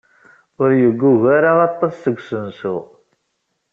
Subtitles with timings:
[0.61, 2.77] Ur yeggug ara aṭas seg usensu.